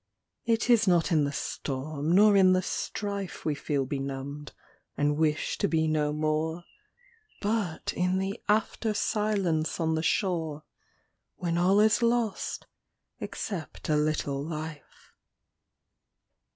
[0.45, 4.51] It is not in the storm nor in the strife We feel benumbed,
[4.97, 6.63] and wish to be no more,
[7.39, 10.63] But in the after silence on the shore,
[11.35, 12.65] When all is lost,
[13.19, 15.13] except a little life.